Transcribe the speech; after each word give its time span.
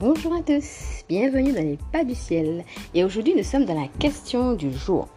Bonjour 0.00 0.32
à 0.32 0.42
tous, 0.42 1.02
bienvenue 1.08 1.52
dans 1.52 1.60
les 1.60 1.76
pas 1.92 2.04
du 2.04 2.14
ciel. 2.14 2.64
Et 2.94 3.02
aujourd'hui, 3.02 3.34
nous 3.36 3.42
sommes 3.42 3.64
dans 3.64 3.74
la 3.74 3.88
question 3.98 4.52
du 4.52 4.72
jour. 4.72 5.08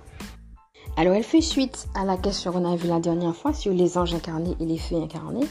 Alors, 0.98 1.14
elle 1.14 1.24
fait 1.24 1.40
suite 1.40 1.88
à 1.94 2.04
la 2.04 2.18
question 2.18 2.52
qu'on 2.52 2.66
a 2.66 2.76
vue 2.76 2.88
la 2.88 3.00
dernière 3.00 3.36
fois 3.36 3.54
sur 3.54 3.72
les 3.74 4.00
anges 4.00 4.16
incarnés 4.16 4.56
et 4.60 4.66
les 4.66 4.80
fées 4.80 5.00
incarnées. 5.00 5.46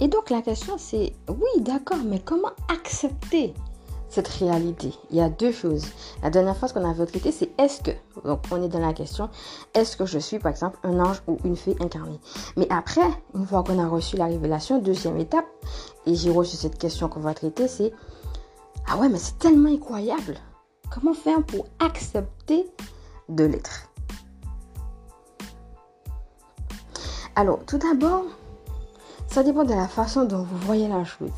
Et 0.00 0.06
donc, 0.06 0.30
la 0.30 0.40
question 0.40 0.76
c'est, 0.78 1.12
oui, 1.28 1.62
d'accord, 1.62 1.98
mais 2.06 2.20
comment 2.20 2.52
accepter 2.68 3.54
cette 4.08 4.28
réalité? 4.28 4.92
Il 5.10 5.16
y 5.16 5.20
a 5.20 5.28
deux 5.28 5.50
choses. 5.50 5.86
La 6.22 6.30
dernière 6.30 6.56
fois, 6.56 6.68
ce 6.68 6.74
qu'on 6.74 6.88
avait 6.88 7.06
traité, 7.06 7.32
c'est 7.32 7.50
est-ce 7.58 7.82
que, 7.82 7.90
donc 8.24 8.38
on 8.52 8.62
est 8.62 8.68
dans 8.68 8.78
la 8.78 8.92
question, 8.92 9.30
est-ce 9.74 9.96
que 9.96 10.06
je 10.06 10.20
suis, 10.20 10.38
par 10.38 10.52
exemple, 10.52 10.78
un 10.84 11.00
ange 11.00 11.22
ou 11.26 11.38
une 11.44 11.56
fée 11.56 11.74
incarnée? 11.80 12.20
Mais 12.56 12.68
après, 12.70 13.10
une 13.34 13.46
fois 13.46 13.64
qu'on 13.64 13.80
a 13.80 13.88
reçu 13.88 14.16
la 14.16 14.26
révélation, 14.26 14.78
deuxième 14.78 15.18
étape, 15.18 15.46
et 16.06 16.14
j'ai 16.14 16.30
reçu 16.30 16.56
cette 16.56 16.78
question 16.78 17.08
qu'on 17.08 17.18
va 17.18 17.34
traiter, 17.34 17.66
c'est 17.66 17.92
ah 18.92 18.96
ouais, 18.96 19.08
mais 19.08 19.18
c'est 19.18 19.38
tellement 19.38 19.68
incroyable. 19.68 20.36
Comment 20.92 21.14
faire 21.14 21.44
pour 21.44 21.66
accepter 21.78 22.66
de 23.28 23.44
l'être? 23.44 23.88
Alors, 27.36 27.60
tout 27.66 27.78
d'abord, 27.78 28.24
ça 29.28 29.44
dépend 29.44 29.62
de 29.62 29.74
la 29.74 29.86
façon 29.86 30.24
dont 30.24 30.42
vous 30.42 30.58
voyez 30.66 30.88
la 30.88 31.04
chose. 31.04 31.30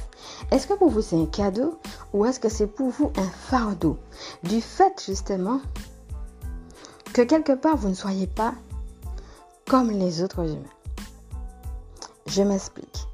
Est-ce 0.50 0.66
que 0.66 0.72
pour 0.72 0.88
vous 0.88 1.02
c'est 1.02 1.20
un 1.20 1.26
cadeau 1.26 1.78
ou 2.14 2.24
est-ce 2.24 2.40
que 2.40 2.48
c'est 2.48 2.66
pour 2.66 2.88
vous 2.88 3.12
un 3.18 3.28
fardeau? 3.28 3.98
Du 4.42 4.62
fait 4.62 5.02
justement 5.04 5.60
que 7.12 7.20
quelque 7.20 7.52
part 7.52 7.76
vous 7.76 7.90
ne 7.90 7.94
soyez 7.94 8.26
pas 8.26 8.54
comme 9.68 9.90
les 9.90 10.22
autres 10.22 10.50
humains. 10.50 10.62
Je 12.26 12.42
m'explique. 12.42 13.06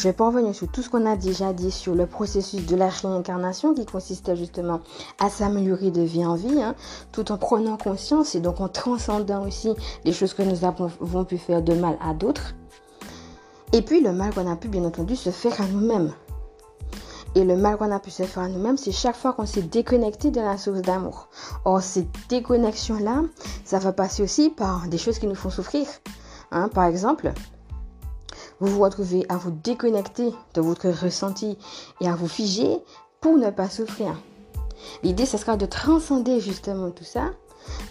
Je 0.00 0.08
vais 0.08 0.14
pas 0.14 0.28
revenir 0.28 0.54
sur 0.54 0.66
tout 0.66 0.80
ce 0.80 0.88
qu'on 0.88 1.04
a 1.04 1.14
déjà 1.14 1.52
dit 1.52 1.70
sur 1.70 1.94
le 1.94 2.06
processus 2.06 2.64
de 2.64 2.74
la 2.74 2.88
réincarnation 2.88 3.74
qui 3.74 3.84
consistait 3.84 4.34
justement 4.34 4.80
à 5.18 5.28
s'améliorer 5.28 5.90
de 5.90 6.00
vie 6.00 6.24
en 6.24 6.36
vie, 6.36 6.62
hein, 6.62 6.74
tout 7.12 7.30
en 7.30 7.36
prenant 7.36 7.76
conscience 7.76 8.34
et 8.34 8.40
donc 8.40 8.62
en 8.62 8.68
transcendant 8.68 9.46
aussi 9.46 9.74
les 10.06 10.14
choses 10.14 10.32
que 10.32 10.40
nous 10.40 10.64
avons 10.64 11.26
pu 11.26 11.36
faire 11.36 11.60
de 11.60 11.74
mal 11.74 11.98
à 12.00 12.14
d'autres. 12.14 12.54
Et 13.74 13.82
puis 13.82 14.00
le 14.00 14.12
mal 14.12 14.32
qu'on 14.32 14.50
a 14.50 14.56
pu 14.56 14.68
bien 14.68 14.84
entendu 14.84 15.16
se 15.16 15.28
faire 15.28 15.60
à 15.60 15.66
nous-mêmes. 15.66 16.14
Et 17.34 17.44
le 17.44 17.58
mal 17.58 17.76
qu'on 17.76 17.92
a 17.92 18.00
pu 18.00 18.10
se 18.10 18.22
faire 18.22 18.44
à 18.44 18.48
nous-mêmes, 18.48 18.78
c'est 18.78 18.92
chaque 18.92 19.16
fois 19.16 19.34
qu'on 19.34 19.44
s'est 19.44 19.60
déconnecté 19.60 20.30
de 20.30 20.40
la 20.40 20.56
source 20.56 20.80
d'amour. 20.80 21.28
Or, 21.66 21.82
cette 21.82 22.08
déconnexion-là, 22.30 23.24
ça 23.66 23.78
va 23.78 23.92
passer 23.92 24.22
aussi 24.22 24.48
par 24.48 24.88
des 24.88 24.96
choses 24.96 25.18
qui 25.18 25.26
nous 25.26 25.34
font 25.34 25.50
souffrir. 25.50 25.86
Hein, 26.52 26.68
par 26.68 26.84
exemple, 26.84 27.34
vous 28.60 28.68
vous 28.68 28.82
retrouvez 28.82 29.24
à 29.28 29.36
vous 29.36 29.50
déconnecter 29.50 30.32
de 30.54 30.60
votre 30.60 30.88
ressenti 30.88 31.58
et 32.00 32.08
à 32.08 32.14
vous 32.14 32.28
figer 32.28 32.78
pour 33.20 33.36
ne 33.36 33.50
pas 33.50 33.68
souffrir. 33.68 34.16
L'idée, 35.02 35.26
ce 35.26 35.38
sera 35.38 35.56
de 35.56 35.66
transcender 35.66 36.40
justement 36.40 36.90
tout 36.90 37.04
ça, 37.04 37.30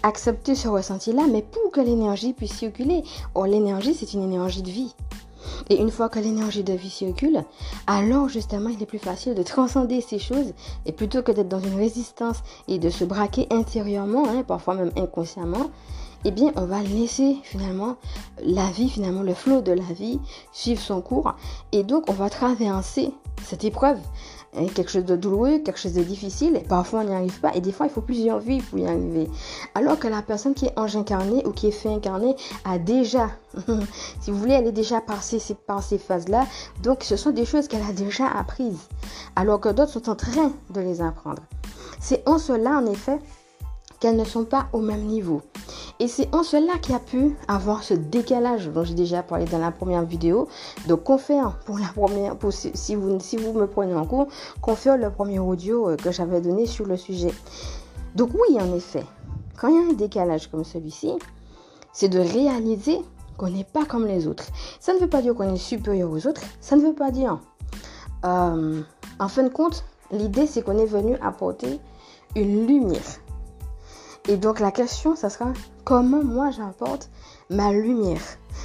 accepter 0.02 0.54
ce 0.54 0.68
ressenti-là, 0.68 1.24
mais 1.30 1.42
pour 1.42 1.70
que 1.70 1.80
l'énergie 1.80 2.32
puisse 2.32 2.54
circuler. 2.54 3.04
Or, 3.34 3.46
l'énergie, 3.46 3.94
c'est 3.94 4.12
une 4.14 4.22
énergie 4.22 4.62
de 4.62 4.70
vie. 4.70 4.94
Et 5.68 5.80
une 5.80 5.90
fois 5.90 6.08
que 6.08 6.18
l'énergie 6.18 6.64
de 6.64 6.72
vie 6.72 6.90
circule, 6.90 7.44
alors 7.86 8.28
justement, 8.28 8.70
il 8.70 8.82
est 8.82 8.86
plus 8.86 8.98
facile 8.98 9.34
de 9.34 9.42
transcender 9.42 10.00
ces 10.00 10.18
choses 10.18 10.52
et 10.86 10.92
plutôt 10.92 11.22
que 11.22 11.32
d'être 11.32 11.48
dans 11.48 11.60
une 11.60 11.76
résistance 11.76 12.38
et 12.68 12.78
de 12.78 12.90
se 12.90 13.04
braquer 13.04 13.46
intérieurement, 13.50 14.28
hein, 14.28 14.42
parfois 14.46 14.74
même 14.74 14.92
inconsciemment, 14.96 15.70
eh 16.24 16.30
bien, 16.30 16.52
on 16.56 16.66
va 16.66 16.82
laisser 16.82 17.38
finalement 17.42 17.96
la 18.44 18.70
vie, 18.70 18.90
finalement 18.90 19.22
le 19.22 19.34
flot 19.34 19.62
de 19.62 19.72
la 19.72 19.84
vie 19.84 20.20
suivre 20.52 20.80
son 20.80 21.00
cours. 21.00 21.34
Et 21.72 21.82
donc, 21.82 22.10
on 22.10 22.12
va 22.12 22.28
traverser 22.28 23.12
cette 23.42 23.64
épreuve. 23.64 23.98
Quelque 24.74 24.90
chose 24.90 25.04
de 25.04 25.14
douloureux, 25.14 25.60
quelque 25.60 25.78
chose 25.78 25.94
de 25.94 26.02
difficile. 26.02 26.56
Et 26.56 26.66
parfois, 26.66 27.00
on 27.00 27.04
n'y 27.04 27.14
arrive 27.14 27.40
pas. 27.40 27.54
Et 27.54 27.60
des 27.60 27.72
fois, 27.72 27.86
il 27.86 27.92
faut 27.92 28.00
plusieurs 28.00 28.40
vies 28.40 28.60
pour 28.60 28.78
y 28.78 28.86
arriver. 28.86 29.30
Alors 29.74 29.98
que 29.98 30.08
la 30.08 30.22
personne 30.22 30.54
qui 30.54 30.66
est 30.66 30.78
ange 30.78 30.96
incarné 30.96 31.46
ou 31.46 31.52
qui 31.52 31.68
est 31.68 31.72
fait 31.72 31.88
incarné 31.88 32.34
a 32.64 32.78
déjà, 32.78 33.30
si 34.20 34.30
vous 34.30 34.38
voulez, 34.38 34.54
elle 34.54 34.66
est 34.66 34.72
déjà 34.72 35.00
passée 35.00 35.40
par 35.66 35.82
ces 35.82 35.98
phases-là. 35.98 36.46
Donc, 36.82 37.04
ce 37.04 37.16
sont 37.16 37.30
des 37.30 37.44
choses 37.44 37.68
qu'elle 37.68 37.88
a 37.88 37.92
déjà 37.92 38.26
apprises. 38.26 38.88
Alors 39.36 39.60
que 39.60 39.68
d'autres 39.68 39.92
sont 39.92 40.10
en 40.10 40.16
train 40.16 40.52
de 40.70 40.80
les 40.80 41.00
apprendre. 41.00 41.42
C'est 42.00 42.28
en 42.28 42.38
cela, 42.38 42.72
en 42.72 42.86
effet, 42.86 43.20
qu'elles 44.00 44.16
ne 44.16 44.24
sont 44.24 44.44
pas 44.44 44.68
au 44.72 44.80
même 44.80 45.02
niveau. 45.02 45.42
Et 46.00 46.08
c'est 46.08 46.34
en 46.34 46.42
cela 46.42 46.78
qu'il 46.78 46.92
y 46.92 46.96
a 46.96 47.00
pu 47.00 47.36
avoir 47.46 47.84
ce 47.84 47.92
décalage 47.92 48.68
dont 48.68 48.82
j'ai 48.82 48.94
déjà 48.94 49.22
parlé 49.22 49.44
dans 49.44 49.58
la 49.58 49.70
première 49.70 50.04
vidéo. 50.04 50.48
Donc, 50.88 51.04
confère 51.04 51.58
pour 51.66 51.78
la 51.78 51.88
première, 51.88 52.36
pour, 52.36 52.52
si, 52.52 52.94
vous, 52.94 53.20
si 53.20 53.36
vous 53.36 53.52
me 53.52 53.66
prenez 53.66 53.94
en 53.94 54.06
cours, 54.06 54.28
confère 54.62 54.96
le 54.96 55.10
premier 55.10 55.38
audio 55.38 55.90
euh, 55.90 55.96
que 55.96 56.10
j'avais 56.10 56.40
donné 56.40 56.64
sur 56.66 56.86
le 56.86 56.96
sujet. 56.96 57.32
Donc, 58.14 58.30
oui, 58.32 58.56
en 58.58 58.74
effet, 58.74 59.04
quand 59.60 59.68
il 59.68 59.74
y 59.74 59.78
a 59.78 59.90
un 59.90 59.92
décalage 59.92 60.50
comme 60.50 60.64
celui-ci, 60.64 61.12
c'est 61.92 62.08
de 62.08 62.18
réaliser 62.18 62.98
qu'on 63.36 63.50
n'est 63.50 63.64
pas 63.64 63.84
comme 63.84 64.06
les 64.06 64.26
autres. 64.26 64.46
Ça 64.80 64.94
ne 64.94 64.98
veut 64.98 65.08
pas 65.08 65.20
dire 65.20 65.34
qu'on 65.34 65.52
est 65.54 65.58
supérieur 65.58 66.10
aux 66.10 66.26
autres. 66.26 66.42
Ça 66.62 66.76
ne 66.76 66.82
veut 66.82 66.94
pas 66.94 67.10
dire. 67.10 67.38
Euh, 68.24 68.80
en 69.18 69.28
fin 69.28 69.42
de 69.42 69.48
compte, 69.50 69.84
l'idée, 70.10 70.46
c'est 70.46 70.62
qu'on 70.62 70.78
est 70.78 70.86
venu 70.86 71.16
apporter 71.20 71.78
une 72.36 72.66
lumière 72.66 73.20
et 74.28 74.36
donc 74.36 74.60
la 74.60 74.70
question, 74.70 75.16
ça 75.16 75.30
sera 75.30 75.52
comment 75.84 76.22
moi 76.22 76.50
j'apporte 76.50 77.10
ma 77.48 77.72
lumière? 77.72 78.20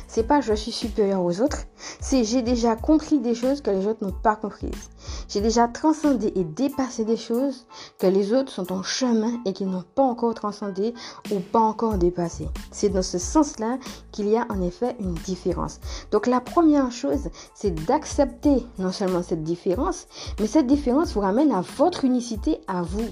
C'est 0.07 0.23
pas 0.23 0.41
je 0.41 0.53
suis 0.53 0.71
supérieur 0.71 1.23
aux 1.23 1.41
autres, 1.41 1.63
c'est 1.99 2.23
j'ai 2.23 2.41
déjà 2.41 2.75
compris 2.75 3.19
des 3.19 3.35
choses 3.35 3.61
que 3.61 3.71
les 3.71 3.87
autres 3.87 4.05
n'ont 4.05 4.11
pas 4.11 4.35
comprises. 4.35 4.89
J'ai 5.27 5.41
déjà 5.41 5.67
transcendé 5.67 6.31
et 6.35 6.43
dépassé 6.43 7.05
des 7.05 7.17
choses 7.17 7.65
que 7.99 8.07
les 8.07 8.33
autres 8.33 8.51
sont 8.51 8.71
en 8.71 8.83
chemin 8.83 9.39
et 9.45 9.53
qu'ils 9.53 9.69
n'ont 9.69 9.83
pas 9.95 10.03
encore 10.03 10.33
transcendé 10.33 10.93
ou 11.31 11.39
pas 11.39 11.59
encore 11.59 11.97
dépassé. 11.97 12.47
C'est 12.71 12.89
dans 12.89 13.01
ce 13.01 13.17
sens-là 13.17 13.77
qu'il 14.11 14.27
y 14.27 14.37
a 14.37 14.45
en 14.49 14.61
effet 14.61 14.95
une 14.99 15.13
différence. 15.13 15.79
Donc 16.11 16.27
la 16.27 16.41
première 16.41 16.91
chose, 16.91 17.29
c'est 17.53 17.73
d'accepter 17.85 18.65
non 18.79 18.91
seulement 18.91 19.23
cette 19.23 19.43
différence, 19.43 20.07
mais 20.39 20.47
cette 20.47 20.67
différence 20.67 21.13
vous 21.13 21.21
ramène 21.21 21.51
à 21.51 21.61
votre 21.61 22.05
unicité 22.05 22.61
à 22.67 22.81
vous. 22.81 23.09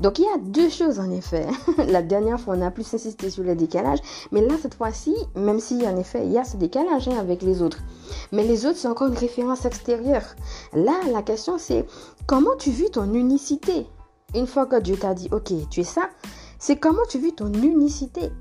Donc 0.00 0.18
il 0.18 0.24
y 0.24 0.28
a 0.28 0.38
deux 0.38 0.68
choses 0.68 0.98
en 0.98 1.10
effet. 1.10 1.46
La 1.88 2.02
dernière 2.02 2.40
fois, 2.40 2.54
on 2.56 2.62
a 2.62 2.70
plus 2.70 2.92
insisté 2.94 3.30
sur 3.30 3.42
le 3.42 3.54
décalage, 3.54 3.98
mais 4.32 4.40
là, 4.40 4.54
cette 4.60 4.74
fois-ci, 4.74 5.14
même 5.34 5.60
si 5.60 5.86
en 5.86 5.96
effet, 5.96 6.24
il 6.24 6.32
y 6.32 6.38
a 6.38 6.44
ce 6.44 6.56
décalage 6.56 7.08
hein, 7.08 7.18
avec 7.18 7.42
les 7.42 7.62
autres, 7.62 7.78
mais 8.32 8.44
les 8.44 8.66
autres, 8.66 8.78
c'est 8.78 8.88
encore 8.88 9.08
une 9.08 9.18
référence 9.18 9.64
extérieure. 9.64 10.34
Là, 10.72 10.94
la 11.12 11.22
question, 11.22 11.58
c'est 11.58 11.86
comment 12.26 12.56
tu 12.58 12.70
vis 12.70 12.90
ton 12.90 13.12
unicité? 13.12 13.86
Une 14.34 14.46
fois 14.46 14.66
que 14.66 14.80
Dieu 14.80 14.96
t'a 14.96 15.14
dit, 15.14 15.28
ok, 15.30 15.52
tu 15.70 15.80
es 15.80 15.84
ça, 15.84 16.08
c'est 16.58 16.76
comment 16.76 17.04
tu 17.08 17.18
vis 17.18 17.34
ton 17.34 17.52
unicité? 17.52 18.32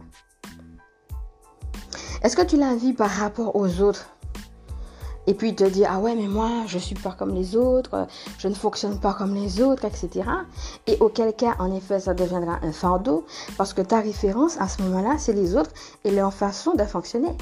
Est-ce 2.24 2.38
que 2.38 2.42
tu 2.42 2.58
la 2.58 2.76
vis 2.76 2.94
par 2.94 3.10
rapport 3.10 3.56
aux 3.56 3.82
autres? 3.82 4.08
Et 5.28 5.34
puis 5.34 5.56
te 5.56 5.64
dire, 5.64 5.90
ah 5.92 6.00
ouais, 6.00 6.16
mais 6.16 6.28
moi, 6.28 6.50
je 6.68 6.78
suis 6.78 6.96
pas 6.96 7.12
comme 7.12 7.34
les 7.34 7.56
autres, 7.56 8.08
je 8.38 8.48
ne 8.48 8.54
fonctionne 8.54 9.00
pas 9.00 9.14
comme 9.14 9.34
les 9.36 9.62
autres, 9.62 9.86
etc. 9.86 10.24
Et 10.88 10.98
auquel 11.00 11.34
cas, 11.34 11.56
en 11.60 11.72
effet, 11.74 12.00
ça 12.00 12.14
deviendra 12.14 12.60
un 12.62 12.72
fardeau 12.72 13.26
parce 13.58 13.74
que 13.74 13.82
ta 13.82 14.00
référence 14.00 14.60
à 14.60 14.68
ce 14.68 14.82
moment-là, 14.84 15.16
c'est 15.18 15.34
les 15.34 15.56
autres 15.56 15.72
et 16.04 16.12
leur 16.12 16.34
façon 16.34 16.74
de 16.74 16.84
fonctionner. 16.84 17.36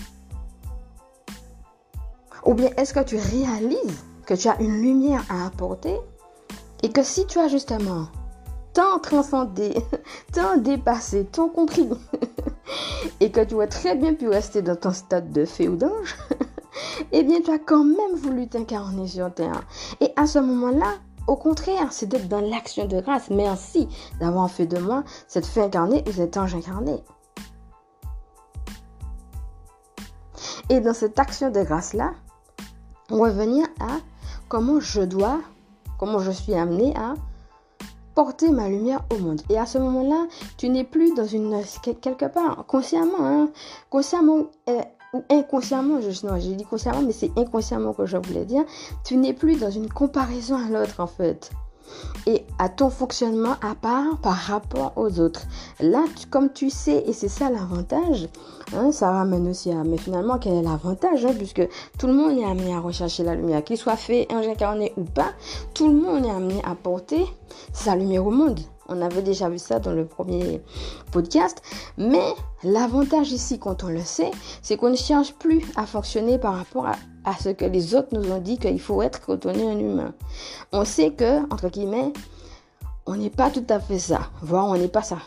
Ou 2.46 2.54
bien 2.54 2.70
est-ce 2.78 2.94
que 2.94 3.04
tu 3.04 3.18
réalises 3.18 4.04
que 4.26 4.34
tu 4.34 4.48
as 4.48 4.60
une 4.60 4.82
lumière 4.82 5.24
à 5.30 5.46
apporter 5.46 5.98
et 6.84 6.90
que 6.90 7.04
si 7.04 7.26
tu 7.26 7.40
as 7.40 7.48
justement 7.48 8.08
tant 8.74 9.00
transcendé, 9.00 9.76
tant 10.34 10.58
dépassé, 10.58 11.26
tant 11.26 11.50
compris 11.50 11.90
et 13.20 13.32
que 13.32 13.44
tu 13.44 13.56
aurais 13.56 13.68
très 13.68 13.96
bien 13.96 14.14
pu 14.14 14.28
rester 14.28 14.62
dans 14.62 14.76
ton 14.76 14.92
stade 14.92 15.32
de 15.32 15.46
fée 15.46 15.68
ou 15.68 15.76
d'ange, 15.76 16.16
eh 17.12 17.24
bien, 17.24 17.42
tu 17.42 17.52
as 17.52 17.60
quand 17.60 17.84
même 17.84 18.16
voulu 18.16 18.48
t'incarner 18.48 19.08
sur 19.08 19.34
terre. 19.34 19.64
Et 20.00 20.12
à 20.16 20.26
ce 20.26 20.40
moment-là, 20.40 20.94
au 21.28 21.36
contraire, 21.36 21.92
c'est 21.92 22.08
d'être 22.08 22.28
dans 22.28 22.42
l'action 22.42 22.86
de 22.86 23.00
grâce. 23.00 23.30
Merci 23.30 23.88
d'avoir 24.20 24.50
fait 24.50 24.66
de 24.66 24.80
moi 24.80 25.04
cette 25.28 25.46
fée 25.46 25.62
incarnée 25.62 26.04
ou 26.08 26.12
cet 26.12 26.38
ange 26.38 26.56
incarné. 26.56 27.04
Et 30.70 30.80
dans 30.80 30.94
cette 30.94 31.20
action 31.20 31.52
de 31.52 31.62
grâce-là, 31.64 32.14
on 33.10 33.18
va 33.18 33.30
venir 33.30 33.68
à 33.80 33.98
comment 34.48 34.80
je 34.80 35.02
dois, 35.02 35.40
comment 36.00 36.20
je 36.20 36.32
suis 36.32 36.54
amené 36.54 36.96
à 36.96 37.14
porter 38.16 38.52
ma 38.52 38.70
lumière 38.70 39.04
au 39.14 39.18
monde. 39.18 39.42
Et 39.50 39.58
à 39.58 39.66
ce 39.66 39.78
moment-là, 39.78 40.28
tu 40.58 40.70
n'es 40.70 40.84
plus 40.84 41.14
dans 41.14 41.26
une 41.26 41.62
quelque 42.02 42.26
part 42.26 42.66
consciemment, 42.68 43.20
hein, 43.20 43.50
consciemment 43.90 44.46
euh, 44.70 44.82
ou 45.14 45.24
inconsciemment, 45.30 46.00
je, 46.02 46.56
dit 46.56 46.64
consciemment, 46.64 47.02
mais 47.02 47.12
c'est 47.12 47.32
inconsciemment 47.38 47.94
que 47.94 48.06
je 48.06 48.18
voulais 48.18 48.46
dire, 48.46 48.64
tu 49.04 49.18
n'es 49.18 49.34
plus 49.34 49.60
dans 49.60 49.72
une 49.72 49.90
comparaison 49.90 50.56
à 50.56 50.70
l'autre 50.70 51.00
en 51.00 51.08
fait. 51.08 51.52
et 52.26 52.46
à 52.60 52.70
ton 52.70 52.90
fonctionnement 52.90 53.56
à 53.62 53.76
part 53.76 54.18
par 54.22 54.36
rapport 54.36 54.94
aux 54.96 55.20
autres. 55.20 55.42
Là, 55.80 56.06
comme 56.30 56.52
tu 56.54 56.70
sais, 56.70 57.04
et 57.06 57.14
c'est 57.14 57.28
ça 57.28 57.50
l'avantage, 57.50 58.30
hein, 58.74 58.92
ça 58.92 59.12
ramène 59.12 59.50
aussi 59.50 59.72
à, 59.72 59.84
mais 59.84 59.98
finalement, 59.98 60.38
quel 60.38 60.54
est 60.54 60.62
l'avantage, 60.62 61.26
hein, 61.26 61.34
puisque 61.38 61.68
tout 61.98 62.08
le 62.08 62.14
monde 62.14 62.38
est 62.38 62.46
amené 62.46 62.74
à 62.74 62.80
rechercher 62.80 63.24
la 63.24 63.36
lumière, 63.36 63.64
qu'il 63.64 63.78
soit 63.78 63.98
fait, 63.98 64.28
incarné 64.32 64.94
ou 64.96 65.04
pas, 65.04 65.32
tout 65.74 65.88
le 65.88 65.96
monde 65.96 66.26
est 66.26 66.32
amené 66.32 66.62
à 66.64 66.76
porter 66.76 67.26
sa 67.74 67.96
lumière 67.96 68.26
au 68.26 68.32
monde. 68.32 68.60
On 68.92 69.02
avait 69.02 69.22
déjà 69.22 69.48
vu 69.48 69.58
ça 69.58 69.80
dans 69.80 69.94
le 69.94 70.06
premier 70.06 70.62
podcast. 71.12 71.62
Mais 71.98 72.34
l'avantage 72.64 73.32
ici, 73.32 73.58
quand 73.58 73.86
on 73.86 73.88
le 73.88 74.02
sait, 74.02 74.32
c'est 74.62 74.76
qu'on 74.76 74.90
ne 74.90 74.98
cherche 74.98 75.34
plus 75.34 75.64
à 75.78 75.86
fonctionner 75.86 76.38
par 76.38 76.56
rapport 76.56 76.88
à, 76.88 77.34
ce 77.42 77.50
que 77.50 77.66
les 77.66 77.96
autres 77.96 78.10
nous 78.12 78.32
ont 78.32 78.40
dit 78.40 78.58
qu'il 78.58 78.82
faut 78.82 79.02
être 79.02 79.22
quand 79.26 79.46
on 79.46 79.54
est 79.54 79.66
un 79.68 79.80
humain. 79.80 80.14
On 80.74 80.84
sait 80.84 81.12
que, 81.12 81.42
entre 81.54 81.70
guillemets, 81.70 82.12
on 83.06 83.16
n'est 83.16 83.30
pas 83.30 83.50
tout 83.50 83.66
à 83.70 83.80
fait 83.80 83.98
ça, 84.00 84.20
voire 84.42 84.68
on 84.68 84.78
n'est 84.78 84.88
pas 84.88 85.04
ça. 85.04 85.18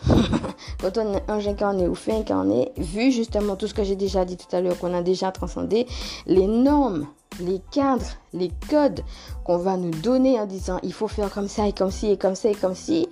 quand 0.81 0.99
on 0.99 1.15
est 1.15 1.25
un 1.29 1.39
incarné 1.39 1.89
ou 1.89 1.95
fait 1.95 2.13
incarné, 2.13 2.71
vu 2.77 3.11
justement 3.11 3.57
tout 3.57 3.67
ce 3.67 3.75
que 3.75 3.83
j'ai 3.83 3.97
déjà 3.97 4.25
dit 4.25 4.37
tout 4.37 4.55
à 4.55 4.61
l'heure, 4.61 4.79
qu'on 4.79 4.95
a 4.95 5.03
déjà 5.03 5.33
transcendé, 5.33 5.87
les 6.27 6.47
normes, 6.47 7.07
les 7.41 7.61
cadres, 7.73 8.07
les 8.33 8.51
codes 8.71 9.01
qu'on 9.45 9.59
va 9.59 9.77
nous 9.77 9.91
donner 9.91 10.39
en 10.39 10.47
disant 10.47 10.79
il 10.83 10.93
faut 10.93 11.09
faire 11.09 11.31
comme 11.31 11.49
ça 11.49 11.67
et 11.67 11.73
comme 11.73 11.91
ci 11.91 12.11
et 12.11 12.17
comme 12.17 12.35
ça 12.35 12.51
et 12.51 12.55
comme 12.55 12.75
ci, 12.75 13.09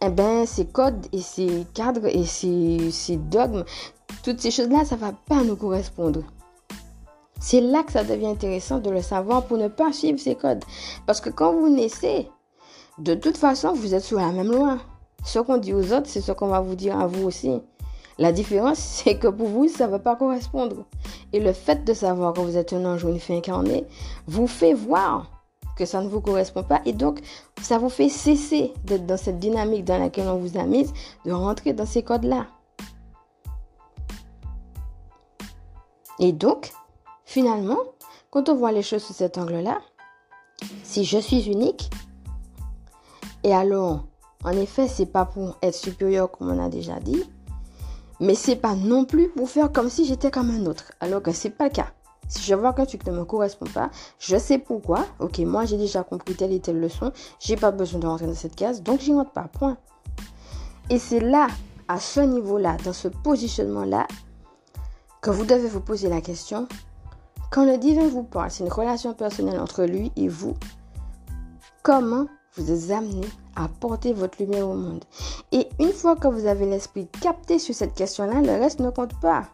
eh 0.00 0.10
ben, 0.10 0.46
ces 0.46 0.66
codes 0.66 1.06
et 1.12 1.20
ces 1.20 1.66
cadres 1.74 2.06
et 2.06 2.24
ces, 2.24 3.16
dogmes, 3.16 3.64
toutes 4.22 4.40
ces 4.40 4.50
choses-là, 4.50 4.84
ça 4.84 4.96
va 4.96 5.12
pas 5.12 5.42
nous 5.42 5.56
correspondre. 5.56 6.22
C'est 7.40 7.60
là 7.60 7.82
que 7.82 7.92
ça 7.92 8.04
devient 8.04 8.28
intéressant 8.28 8.78
de 8.78 8.90
le 8.90 9.02
savoir 9.02 9.44
pour 9.46 9.58
ne 9.58 9.68
pas 9.68 9.92
suivre 9.92 10.18
ces 10.18 10.34
codes. 10.34 10.64
Parce 11.06 11.20
que 11.20 11.30
quand 11.30 11.52
vous 11.52 11.68
naissez, 11.68 12.28
de 12.98 13.14
toute 13.14 13.36
façon, 13.36 13.72
vous 13.72 13.94
êtes 13.94 14.04
sur 14.04 14.18
la 14.18 14.32
même 14.32 14.50
loi. 14.50 14.78
Ce 15.24 15.38
qu'on 15.38 15.56
dit 15.56 15.74
aux 15.74 15.92
autres, 15.92 16.06
c'est 16.06 16.20
ce 16.20 16.32
qu'on 16.32 16.48
va 16.48 16.60
vous 16.60 16.74
dire 16.74 16.98
à 16.98 17.06
vous 17.06 17.26
aussi. 17.26 17.60
La 18.18 18.32
différence, 18.32 18.78
c'est 19.04 19.18
que 19.18 19.28
pour 19.28 19.48
vous, 19.48 19.68
ça 19.68 19.86
ne 19.86 19.92
va 19.92 19.98
pas 19.98 20.16
correspondre. 20.16 20.84
Et 21.32 21.40
le 21.40 21.52
fait 21.52 21.84
de 21.84 21.92
savoir 21.92 22.32
que 22.32 22.40
vous 22.40 22.56
êtes 22.56 22.72
un 22.72 22.84
ange 22.84 23.04
ou 23.04 23.08
une 23.08 23.20
fille 23.20 23.36
incarnée 23.36 23.84
vous 24.26 24.46
fait 24.46 24.74
voir 24.74 25.37
que 25.78 25.86
ça 25.86 26.02
ne 26.02 26.08
vous 26.08 26.20
correspond 26.20 26.64
pas. 26.64 26.82
Et 26.84 26.92
donc, 26.92 27.20
ça 27.62 27.78
vous 27.78 27.88
fait 27.88 28.08
cesser 28.08 28.74
d'être 28.84 29.06
dans 29.06 29.16
cette 29.16 29.38
dynamique 29.38 29.84
dans 29.84 29.98
laquelle 29.98 30.26
on 30.26 30.38
vous 30.38 30.58
a 30.58 30.64
mise, 30.64 30.92
de 31.24 31.32
rentrer 31.32 31.72
dans 31.72 31.86
ces 31.86 32.02
codes-là. 32.02 32.48
Et 36.18 36.32
donc, 36.32 36.72
finalement, 37.24 37.78
quand 38.30 38.48
on 38.48 38.56
voit 38.56 38.72
les 38.72 38.82
choses 38.82 39.04
sous 39.04 39.12
cet 39.12 39.38
angle-là, 39.38 39.80
si 40.82 41.04
je 41.04 41.18
suis 41.18 41.48
unique, 41.48 41.90
et 43.44 43.54
alors, 43.54 44.04
en 44.44 44.52
effet, 44.52 44.88
c'est 44.88 45.06
pas 45.06 45.24
pour 45.24 45.56
être 45.62 45.76
supérieur 45.76 46.30
comme 46.30 46.50
on 46.50 46.64
a 46.64 46.68
déjà 46.68 46.98
dit, 46.98 47.22
mais 48.18 48.34
c'est 48.34 48.56
pas 48.56 48.74
non 48.74 49.04
plus 49.04 49.28
pour 49.28 49.48
faire 49.48 49.70
comme 49.70 49.88
si 49.88 50.04
j'étais 50.04 50.32
comme 50.32 50.50
un 50.50 50.66
autre, 50.66 50.92
alors 50.98 51.22
que 51.22 51.30
c'est 51.30 51.50
pas 51.50 51.64
le 51.64 51.70
cas. 51.70 51.92
Si 52.28 52.42
je 52.42 52.54
vois 52.54 52.74
qu'un 52.74 52.84
truc 52.84 53.06
ne 53.06 53.12
me 53.12 53.24
correspond 53.24 53.66
pas, 53.66 53.90
je 54.18 54.36
sais 54.36 54.58
pourquoi. 54.58 55.06
Ok, 55.18 55.38
moi 55.38 55.64
j'ai 55.64 55.78
déjà 55.78 56.02
compris 56.02 56.34
telle 56.34 56.52
et 56.52 56.60
telle 56.60 56.78
leçon. 56.78 57.12
J'ai 57.40 57.56
pas 57.56 57.70
besoin 57.70 58.00
de 58.00 58.06
rentrer 58.06 58.26
dans 58.26 58.34
cette 58.34 58.54
case, 58.54 58.82
donc 58.82 59.00
j'y 59.00 59.14
rentre 59.14 59.32
pas. 59.32 59.48
Point. 59.58 59.78
Et 60.90 60.98
c'est 60.98 61.20
là, 61.20 61.48
à 61.88 61.98
ce 61.98 62.20
niveau-là, 62.20 62.76
dans 62.84 62.92
ce 62.92 63.08
positionnement-là, 63.08 64.06
que 65.20 65.30
vous 65.30 65.44
devez 65.44 65.68
vous 65.68 65.80
poser 65.80 66.08
la 66.08 66.20
question. 66.20 66.68
Quand 67.50 67.64
le 67.64 67.78
divin 67.78 68.06
vous 68.08 68.22
parle, 68.22 68.50
c'est 68.50 68.64
une 68.64 68.72
relation 68.72 69.14
personnelle 69.14 69.58
entre 69.58 69.84
lui 69.84 70.12
et 70.16 70.28
vous. 70.28 70.54
Comment 71.82 72.26
vous 72.56 72.70
êtes 72.70 72.90
amené 72.90 73.26
à 73.56 73.68
porter 73.68 74.12
votre 74.12 74.40
lumière 74.40 74.68
au 74.68 74.74
monde? 74.74 75.04
Et 75.52 75.66
une 75.78 75.92
fois 75.92 76.14
que 76.16 76.28
vous 76.28 76.46
avez 76.46 76.66
l'esprit 76.66 77.08
capté 77.22 77.58
sur 77.58 77.74
cette 77.74 77.94
question-là, 77.94 78.42
le 78.42 78.52
reste 78.52 78.80
ne 78.80 78.90
compte 78.90 79.18
pas. 79.20 79.44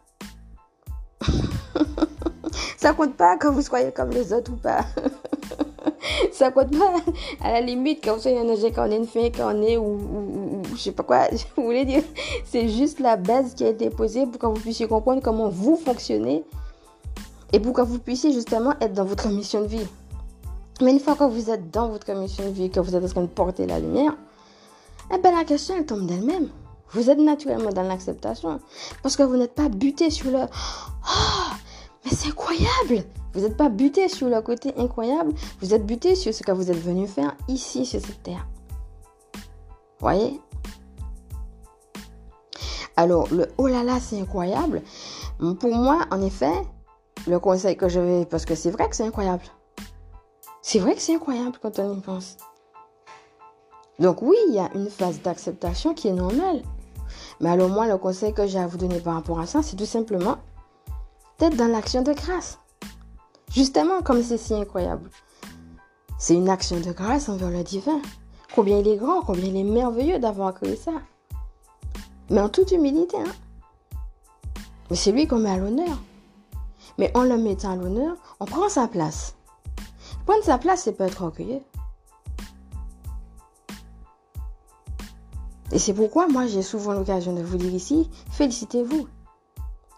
Ça 2.85 2.93
compte 2.93 3.17
pas 3.17 3.39
que 3.39 3.47
vous 3.47 3.63
soyez 3.63 3.93
comme 3.93 4.11
les 4.11 4.31
autres 4.35 4.53
ou 4.53 4.57
pas. 4.57 4.85
ça 6.33 6.51
compte 6.51 6.77
pas. 6.79 6.97
À 7.41 7.53
la 7.53 7.63
limite, 7.63 8.05
quand 8.05 8.13
vous 8.13 8.21
soyez 8.21 8.39
un 8.39 8.49
objet 8.51 8.73
qu'on 8.73 8.91
est 8.91 8.97
une 8.99 9.07
fille, 9.07 9.33
qu'on 9.33 9.63
est 9.63 9.79
ou, 9.79 9.85
ou, 9.87 10.63
je 10.75 10.77
sais 10.77 10.93
pas 10.93 11.03
quoi, 11.03 11.29
je 11.33 11.45
voulais 11.59 11.87
dire. 11.87 12.03
C'est 12.45 12.69
juste 12.69 13.01
la 13.01 13.17
base 13.17 13.55
qui 13.55 13.65
a 13.65 13.71
été 13.71 13.89
posée 13.89 14.27
pour 14.27 14.39
que 14.39 14.45
vous 14.45 14.61
puissiez 14.61 14.87
comprendre 14.87 15.23
comment 15.23 15.49
vous 15.49 15.77
fonctionnez 15.77 16.45
et 17.55 17.59
pour 17.59 17.73
que 17.73 17.81
vous 17.81 17.99
puissiez 17.99 18.35
justement 18.35 18.75
être 18.83 18.93
dans 18.93 19.07
votre 19.07 19.31
mission 19.31 19.63
de 19.63 19.69
vie. 19.69 19.87
Mais 20.83 20.91
une 20.91 21.01
fois 21.01 21.15
que 21.15 21.25
vous 21.25 21.49
êtes 21.49 21.71
dans 21.71 21.89
votre 21.89 22.13
mission 22.13 22.45
de 22.45 22.51
vie, 22.51 22.69
que 22.69 22.81
vous 22.81 22.95
êtes 22.95 23.03
en 23.03 23.09
train 23.09 23.23
de 23.23 23.29
porter 23.29 23.67
la 23.67 23.81
lumière, 23.81 24.15
eh 25.11 25.17
ben 25.17 25.35
la 25.35 25.45
question 25.45 25.83
tombe 25.85 26.05
d'elle-même. 26.05 26.51
Vous 26.91 27.09
êtes 27.09 27.19
naturellement 27.19 27.71
dans 27.71 27.83
l'acceptation 27.83 28.61
parce 29.03 29.17
que 29.17 29.23
vous 29.23 29.39
n'êtes 29.39 29.55
pas 29.55 29.71
buté 29.71 30.11
sur 30.11 30.31
le 30.31 30.41
oh, 30.43 31.54
mais 32.05 32.11
c'est 32.11 32.29
incroyable 32.29 33.05
Vous 33.33 33.41
n'êtes 33.41 33.57
pas 33.57 33.69
buté 33.69 34.09
sur 34.09 34.29
le 34.29 34.41
côté 34.43 34.73
incroyable, 34.77 35.33
vous 35.61 35.75
êtes 35.75 35.85
buté 35.87 36.15
sur 36.15 36.33
ce 36.33 36.43
que 36.43 36.53
vous 36.53 36.71
êtes 36.71 36.81
venu 36.81 37.07
faire 37.07 37.37
ici 37.49 37.85
sur 37.87 38.01
cette 38.01 38.23
terre. 38.23 38.47
Voyez? 40.01 40.41
Alors, 42.97 43.27
le 43.33 43.49
oh 43.59 43.67
là 43.67 43.83
là, 43.83 43.99
c'est 44.01 44.21
incroyable. 44.21 44.83
Pour 45.39 45.75
moi, 45.75 46.05
en 46.11 46.23
effet, 46.23 46.53
le 47.27 47.39
conseil 47.39 47.77
que 47.77 47.89
je 47.89 47.99
vais, 47.99 48.25
parce 48.25 48.45
que 48.45 48.55
c'est 48.55 48.71
vrai 48.71 48.89
que 48.89 48.95
c'est 48.95 49.05
incroyable. 49.05 49.43
C'est 50.63 50.79
vrai 50.79 50.95
que 50.95 51.01
c'est 51.01 51.15
incroyable 51.15 51.59
quand 51.61 51.79
on 51.79 51.97
y 51.97 52.01
pense. 52.01 52.37
Donc 53.99 54.23
oui, 54.23 54.37
il 54.49 54.55
y 54.55 54.59
a 54.59 54.71
une 54.75 54.89
phase 54.89 55.23
d'acceptation 55.23 55.95
qui 55.95 56.09
est 56.09 56.13
normale. 56.13 56.63
Mais 57.41 57.51
alors 57.51 57.69
moi, 57.69 57.87
le 57.87 57.99
conseil 57.99 58.33
que 58.33 58.47
j'ai 58.47 58.59
à 58.59 58.67
vous 58.67 58.79
donner 58.79 59.01
par 59.01 59.15
rapport 59.15 59.41
à 59.41 59.47
ça, 59.47 59.63
c'est 59.63 59.77
tout 59.77 59.87
simplement 59.87 60.37
d'être 61.39 61.57
dans 61.57 61.69
l'action 61.69 62.03
de 62.03 62.13
grâce. 62.13 62.59
Justement, 63.51 64.03
comme 64.03 64.23
c'est 64.23 64.39
si 64.39 64.55
incroyable. 64.55 65.11
C'est 66.19 66.35
une 66.35 66.49
action 66.49 66.81
de 66.81 66.93
grâce 66.93 67.29
envers 67.29 67.51
le 67.51 67.63
divin. 67.63 68.01
Combien 68.55 68.79
il 68.79 68.89
est 68.89 68.97
grand, 68.97 69.23
combien 69.23 69.47
il 69.47 69.57
est 69.57 69.65
merveilleux 69.65 70.19
d'avoir 70.19 70.55
créé 70.55 70.77
ça. 70.77 70.93
Mais 72.31 72.41
en 72.41 72.49
toute 72.49 72.73
humilité. 72.73 73.17
Hein? 73.19 73.33
Mais 74.91 74.97
c'est 74.97 75.13
lui 75.13 75.27
qu'on 75.27 75.39
met 75.39 75.51
à 75.51 75.57
l'honneur. 75.57 75.99
Mais 76.99 77.11
en 77.17 77.25
le 77.25 77.37
mettant 77.37 77.73
à 77.73 77.77
l'honneur, 77.77 78.17
on 78.41 78.45
prend 78.45 78.69
sa 78.69 78.89
place. 78.89 79.35
Prendre 80.27 80.45
sa 80.45 80.59
place, 80.59 80.83
c'est 80.83 80.93
pas 80.93 81.07
être 81.07 81.23
orgueilleux. 81.23 81.63
Et 85.73 85.79
c'est 85.79 85.95
pourquoi 85.95 86.29
moi 86.29 86.47
j'ai 86.47 86.63
souvent 86.63 86.93
l'occasion 86.93 87.33
de 87.33 87.43
vous 87.43 87.57
dire 87.57 87.75
ici, 87.75 88.09
félicitez-vous. 88.31 89.09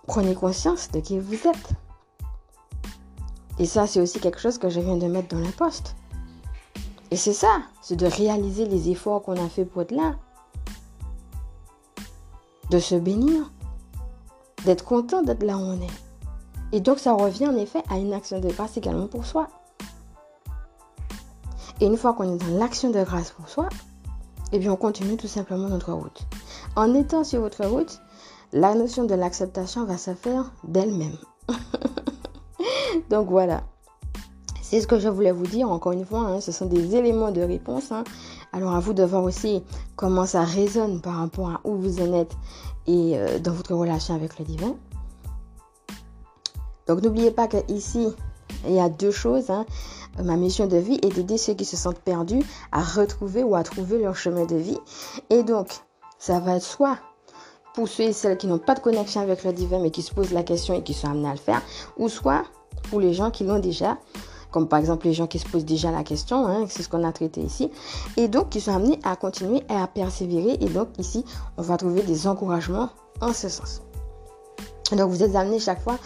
Prenez 0.06 0.34
conscience 0.34 0.90
de 0.90 1.00
qui 1.00 1.18
vous 1.18 1.34
êtes. 1.34 1.70
Et 3.58 3.66
ça, 3.66 3.86
c'est 3.86 4.00
aussi 4.00 4.20
quelque 4.20 4.38
chose 4.38 4.58
que 4.58 4.68
je 4.68 4.80
viens 4.80 4.96
de 4.96 5.06
mettre 5.06 5.28
dans 5.28 5.44
le 5.44 5.50
poste. 5.50 5.96
Et 7.10 7.16
c'est 7.16 7.32
ça, 7.32 7.62
c'est 7.82 7.96
de 7.96 8.06
réaliser 8.06 8.66
les 8.66 8.90
efforts 8.90 9.22
qu'on 9.22 9.42
a 9.42 9.48
fait 9.48 9.64
pour 9.64 9.82
être 9.82 9.92
là. 9.92 10.16
De 12.70 12.78
se 12.78 12.94
bénir. 12.94 13.50
D'être 14.64 14.84
content 14.84 15.22
d'être 15.22 15.42
là 15.42 15.56
où 15.56 15.60
on 15.60 15.80
est. 15.80 16.72
Et 16.72 16.80
donc, 16.80 16.98
ça 16.98 17.12
revient 17.12 17.46
en 17.46 17.56
effet 17.56 17.82
à 17.88 17.98
une 17.98 18.12
action 18.12 18.40
de 18.40 18.48
grâce 18.48 18.76
également 18.76 19.06
pour 19.06 19.24
soi. 19.24 19.48
Et 21.80 21.86
une 21.86 21.96
fois 21.96 22.14
qu'on 22.14 22.34
est 22.34 22.38
dans 22.38 22.58
l'action 22.58 22.90
de 22.90 23.02
grâce 23.04 23.30
pour 23.30 23.48
soi, 23.48 23.68
eh 24.52 24.58
bien, 24.58 24.72
on 24.72 24.76
continue 24.76 25.16
tout 25.16 25.28
simplement 25.28 25.68
notre 25.68 25.92
route. 25.92 26.22
En 26.74 26.94
étant 26.94 27.24
sur 27.24 27.40
votre 27.40 27.64
route, 27.64 28.00
la 28.52 28.74
notion 28.74 29.04
de 29.04 29.14
l'acceptation 29.14 29.84
va 29.84 29.98
se 29.98 30.14
faire 30.14 30.52
d'elle-même. 30.64 31.16
Donc 33.10 33.28
voilà. 33.28 33.62
C'est 34.62 34.80
ce 34.80 34.86
que 34.86 34.98
je 34.98 35.08
voulais 35.08 35.32
vous 35.32 35.46
dire. 35.46 35.70
Encore 35.70 35.92
une 35.92 36.04
fois, 36.04 36.20
hein, 36.20 36.40
ce 36.40 36.50
sont 36.50 36.66
des 36.66 36.96
éléments 36.96 37.30
de 37.30 37.40
réponse. 37.40 37.92
Hein. 37.92 38.04
Alors 38.52 38.74
à 38.74 38.80
vous 38.80 38.94
de 38.94 39.04
voir 39.04 39.22
aussi 39.22 39.62
comment 39.94 40.26
ça 40.26 40.42
résonne 40.42 41.00
par 41.00 41.16
rapport 41.16 41.50
à 41.50 41.60
où 41.64 41.76
vous 41.76 42.00
en 42.00 42.12
êtes 42.14 42.36
et 42.86 43.18
euh, 43.18 43.38
dans 43.38 43.52
votre 43.52 43.74
relation 43.74 44.14
avec 44.14 44.38
le 44.38 44.44
divin. 44.44 44.74
Donc 46.86 47.02
n'oubliez 47.02 47.30
pas 47.30 47.48
qu'ici, 47.48 48.08
il 48.66 48.74
y 48.74 48.80
a 48.80 48.88
deux 48.88 49.10
choses. 49.10 49.50
Hein. 49.50 49.66
Ma 50.22 50.36
mission 50.36 50.66
de 50.66 50.76
vie 50.76 50.98
est 51.02 51.14
d'aider 51.14 51.36
ceux 51.36 51.54
qui 51.54 51.64
se 51.64 51.76
sentent 51.76 52.00
perdus 52.00 52.42
à 52.72 52.82
retrouver 52.82 53.42
ou 53.42 53.54
à 53.54 53.62
trouver 53.62 53.98
leur 53.98 54.16
chemin 54.16 54.46
de 54.46 54.56
vie. 54.56 54.78
Et 55.30 55.42
donc, 55.42 55.68
ça 56.18 56.40
va 56.40 56.56
être 56.56 56.62
soit 56.62 56.98
pour 57.76 57.88
ceux 57.88 58.04
et 58.04 58.12
celles 58.12 58.38
qui 58.38 58.48
n'ont 58.48 58.58
pas 58.58 58.74
de 58.74 58.80
connexion 58.80 59.20
avec 59.20 59.44
le 59.44 59.52
divin 59.52 59.78
mais 59.78 59.90
qui 59.90 60.02
se 60.02 60.12
posent 60.12 60.32
la 60.32 60.42
question 60.42 60.74
et 60.74 60.82
qui 60.82 60.94
sont 60.94 61.08
amenés 61.08 61.28
à 61.28 61.32
le 61.32 61.38
faire, 61.38 61.62
ou 61.98 62.08
soit 62.08 62.42
pour 62.90 63.00
les 63.00 63.12
gens 63.12 63.30
qui 63.30 63.44
l'ont 63.44 63.58
déjà, 63.58 63.98
comme 64.50 64.66
par 64.66 64.78
exemple 64.78 65.06
les 65.06 65.12
gens 65.12 65.26
qui 65.26 65.38
se 65.38 65.46
posent 65.46 65.66
déjà 65.66 65.90
la 65.90 66.02
question, 66.02 66.46
hein, 66.46 66.64
c'est 66.68 66.82
ce 66.82 66.88
qu'on 66.88 67.04
a 67.04 67.12
traité 67.12 67.42
ici, 67.42 67.70
et 68.16 68.28
donc 68.28 68.48
qui 68.48 68.60
sont 68.60 68.74
amenés 68.74 68.98
à 69.04 69.14
continuer 69.14 69.62
et 69.68 69.74
à 69.74 69.86
persévérer. 69.86 70.56
Et 70.60 70.68
donc 70.68 70.88
ici, 70.98 71.24
on 71.58 71.62
va 71.62 71.76
trouver 71.76 72.02
des 72.02 72.26
encouragements 72.26 72.88
en 73.20 73.32
ce 73.32 73.48
sens. 73.48 73.82
Donc, 74.94 75.10
vous 75.10 75.22
êtes 75.22 75.34
amené 75.34 75.58
chaque 75.58 75.82
fois 75.82 75.98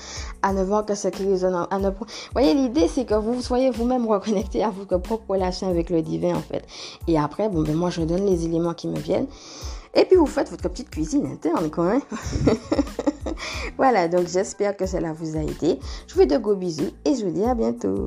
à 0.42 0.52
ne 0.52 0.62
voir 0.62 0.86
que 0.86 0.94
ce 0.94 1.08
qui 1.08 1.24
résonne. 1.24 1.66
À 1.70 1.78
ne... 1.78 1.90
Vous 1.90 2.06
voyez, 2.32 2.54
l'idée, 2.54 2.88
c'est 2.88 3.04
que 3.04 3.14
vous 3.14 3.42
soyez 3.42 3.70
vous-même 3.70 4.06
reconnecté 4.06 4.64
à 4.64 4.70
votre 4.70 4.96
propre 4.98 5.30
relation 5.30 5.68
avec 5.68 5.90
le 5.90 6.00
divin, 6.02 6.36
en 6.36 6.40
fait. 6.40 6.64
Et 7.06 7.18
après, 7.18 7.48
bon, 7.48 7.62
ben, 7.62 7.74
moi, 7.74 7.90
je 7.90 8.02
donne 8.02 8.24
les 8.24 8.44
éléments 8.44 8.74
qui 8.74 8.88
me 8.88 8.98
viennent. 8.98 9.26
Et 9.94 10.04
puis, 10.04 10.16
vous 10.16 10.26
faites 10.26 10.50
votre 10.50 10.68
petite 10.68 10.90
cuisine 10.90 11.26
interne, 11.26 11.68
quand 11.68 11.82
même. 11.84 12.00
voilà, 13.76 14.08
donc 14.08 14.28
j'espère 14.28 14.76
que 14.76 14.86
cela 14.86 15.12
vous 15.12 15.36
a 15.36 15.40
aidé. 15.40 15.78
Je 16.06 16.14
vous 16.14 16.20
fais 16.20 16.26
de 16.26 16.38
gros 16.38 16.54
bisous 16.54 16.90
et 17.04 17.14
je 17.14 17.24
vous 17.24 17.32
dis 17.32 17.44
à 17.44 17.54
bientôt. 17.54 18.06